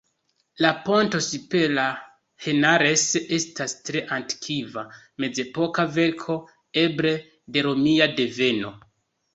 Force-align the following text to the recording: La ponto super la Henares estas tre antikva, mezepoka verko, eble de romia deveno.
La 0.65 0.69
ponto 0.85 1.19
super 1.25 1.67
la 1.73 1.83
Henares 2.47 3.03
estas 3.39 3.77
tre 3.91 4.03
antikva, 4.19 4.87
mezepoka 5.27 5.89
verko, 6.01 6.41
eble 6.87 7.17
de 7.55 7.69
romia 7.71 8.15
deveno. 8.21 8.77